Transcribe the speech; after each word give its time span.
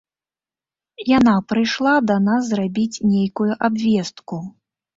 Яна 1.17 1.33
прыйшла 1.49 1.93
да 2.13 2.17
нас 2.29 2.41
зрабіць 2.55 3.01
нейкую 3.13 3.51
абвестку. 3.71 4.45